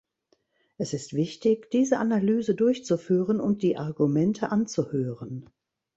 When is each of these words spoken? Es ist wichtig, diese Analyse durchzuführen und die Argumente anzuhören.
Es 0.79 0.93
ist 0.93 1.13
wichtig, 1.13 1.69
diese 1.69 1.99
Analyse 1.99 2.55
durchzuführen 2.55 3.39
und 3.39 3.61
die 3.61 3.77
Argumente 3.77 4.49
anzuhören. 4.51 5.47